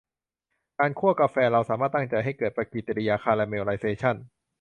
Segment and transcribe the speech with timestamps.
[0.79, 4.15] การคั่วกาแฟ เราสามารถตั้งใจให้เกิดปฏิกริยาคาราเมลไลเซชั่น